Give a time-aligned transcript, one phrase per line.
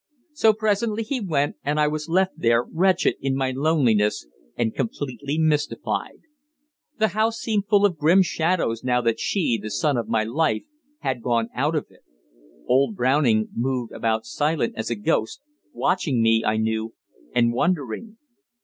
[0.33, 4.25] So presently he went, and I was left there wretched in my loneliness
[4.57, 6.21] and completely mystified.
[6.97, 10.63] The house seemed full of grim shadows now that she, the sun of my life,
[11.01, 12.03] had gone out of it.
[12.65, 15.39] Old Browning moved about silent as a ghost,
[15.71, 16.95] watching me, I knew,
[17.35, 18.17] and wondering.